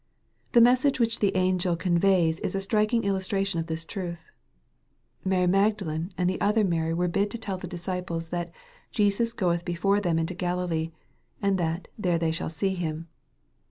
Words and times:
The 0.53 0.61
message 0.61 0.99
which 0.99 1.19
the 1.19 1.35
angel 1.35 1.75
conveys 1.75 2.39
is 2.39 2.55
a 2.55 2.59
striking 2.61 3.03
illustration 3.03 3.59
of 3.59 3.67
this 3.67 3.85
truth. 3.85 4.31
Mary 5.23 5.45
Magdalene 5.45 6.11
and 6.17 6.27
the 6.27 6.41
other 6.41 6.63
Mary 6.63 6.91
were 6.91 7.07
bid 7.07 7.29
to 7.29 7.37
tell 7.37 7.59
the 7.59 7.67
disciples 7.67 8.29
that" 8.29 8.49
Jesus 8.91 9.31
goeth 9.31 9.63
before 9.63 10.01
them 10.01 10.17
into 10.17 10.33
G 10.33 10.43
alilee," 10.43 10.91
and 11.39 11.59
that" 11.59 11.87
there 11.99 12.17
they 12.17 12.31
shall 12.31 12.49
see 12.49 12.73
him." 12.73 13.09